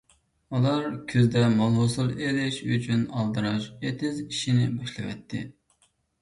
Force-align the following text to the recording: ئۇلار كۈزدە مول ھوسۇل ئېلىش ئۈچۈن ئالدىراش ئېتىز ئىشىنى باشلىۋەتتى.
ئۇلار 0.59 0.85
كۈزدە 1.11 1.43
مول 1.59 1.75
ھوسۇل 1.81 2.09
ئېلىش 2.23 2.57
ئۈچۈن 2.69 3.03
ئالدىراش 3.19 3.69
ئېتىز 3.83 4.19
ئىشىنى 4.25 4.65
باشلىۋەتتى. 4.81 5.45